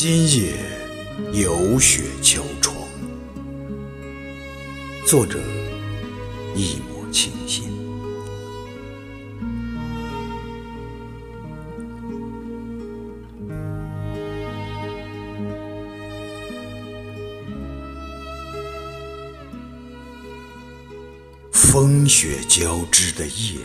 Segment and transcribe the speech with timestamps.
[0.00, 0.52] 今夜
[1.32, 2.76] 有雪敲窗。
[5.04, 5.40] 作者：
[6.54, 7.68] 一抹清新。
[21.50, 23.58] 风雪交织的夜，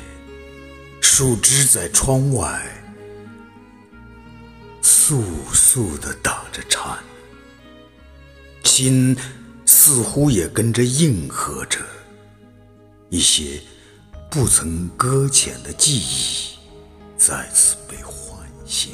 [0.99, 2.59] 树枝在窗外
[4.83, 5.23] 簌
[5.53, 6.99] 簌地打着颤，
[8.63, 9.17] 心
[9.65, 11.79] 似乎也跟着应和着。
[13.09, 13.61] 一些
[14.29, 16.57] 不曾搁浅的记忆
[17.17, 18.91] 再次被唤醒，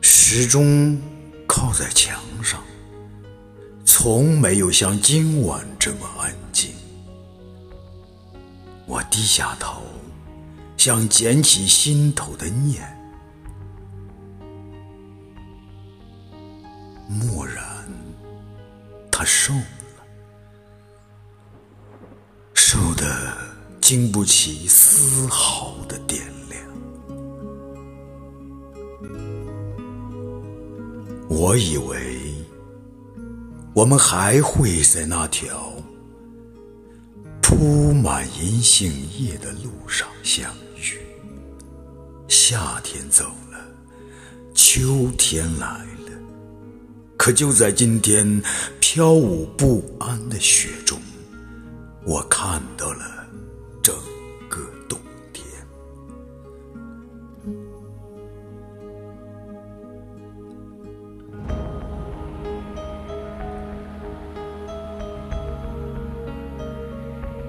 [0.00, 1.00] 时钟
[1.46, 2.62] 靠在墙上。
[3.84, 6.72] 从没有像今晚这么安静。
[8.86, 9.82] 我低下头，
[10.78, 12.82] 想捡起心头的念。
[17.10, 17.62] 蓦然，
[19.10, 19.60] 他瘦了，
[22.54, 23.36] 瘦的
[23.80, 26.62] 经不起丝毫的掂量。
[31.28, 32.16] 我以为。
[33.74, 35.72] 我们还会在那条
[37.40, 40.67] 铺满银杏叶的路上相遇。
[42.28, 43.58] 夏天走了，
[44.54, 46.12] 秋天来了，
[47.16, 48.42] 可就在今天，
[48.80, 51.00] 飘舞不安的雪中，
[52.04, 53.26] 我看到了
[53.82, 53.94] 整
[54.50, 55.00] 个冬
[55.32, 55.46] 天。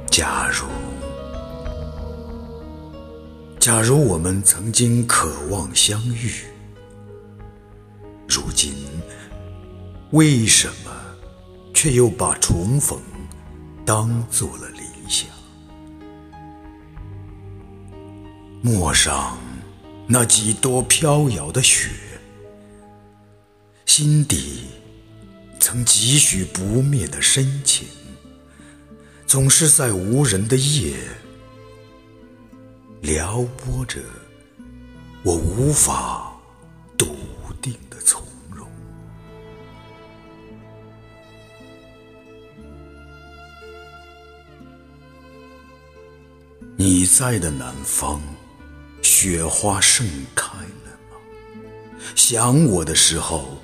[0.09, 0.65] 假如，
[3.59, 6.31] 假如我们曾经渴望相遇，
[8.25, 8.73] 如今
[10.11, 10.91] 为什么
[11.73, 12.97] 却又把重逢
[13.85, 15.27] 当做了理想？
[18.61, 19.37] 陌上
[20.07, 21.89] 那几多飘摇的雪，
[23.85, 24.67] 心底
[25.59, 27.89] 曾几许不灭的深情。
[29.27, 30.95] 总是在无人的夜，
[33.01, 34.01] 撩拨着
[35.23, 36.33] 我无法
[36.97, 37.15] 笃
[37.61, 38.21] 定的从
[38.53, 38.67] 容。
[46.75, 48.21] 你在的南方，
[49.01, 50.05] 雪花盛
[50.35, 51.17] 开了吗？
[52.15, 53.57] 想我的时候，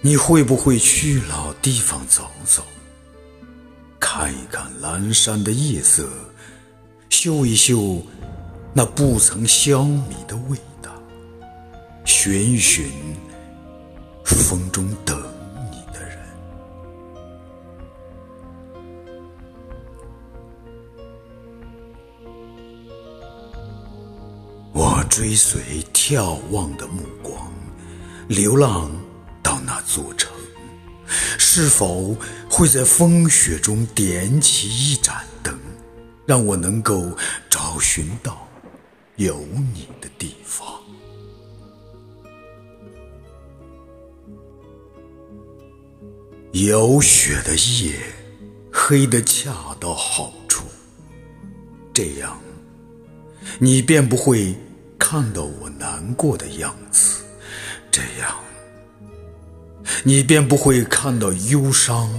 [0.00, 2.64] 你会不会去老地方走走？
[4.00, 6.08] 看一看阑珊的夜色，
[7.10, 8.02] 嗅一嗅
[8.78, 10.90] 那不曾消弭的味道，
[12.04, 12.92] 寻寻
[14.22, 15.18] 风中等
[15.70, 16.18] 你的人。
[24.74, 25.62] 我追随
[25.94, 27.50] 眺望的目光，
[28.28, 28.90] 流浪
[29.42, 30.30] 到那座城。
[31.38, 32.14] 是否
[32.50, 35.58] 会在风雪中点起一盏灯，
[36.26, 37.10] 让我能够
[37.48, 38.45] 找寻到
[39.16, 39.40] 有
[39.74, 40.66] 你的地方？
[46.52, 47.94] 有雪的夜，
[48.72, 50.64] 黑得恰到好处，
[51.92, 52.38] 这样
[53.58, 54.54] 你便不会
[54.98, 57.24] 看到我难过的样子，
[57.90, 58.36] 这样。
[60.04, 62.10] 你便不会看到忧伤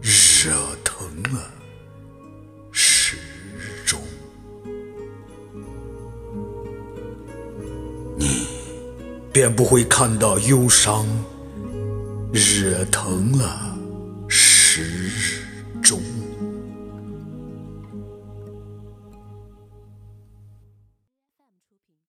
[0.00, 0.54] 惹
[9.36, 11.06] 便不会看到忧伤
[12.32, 13.75] 惹疼了。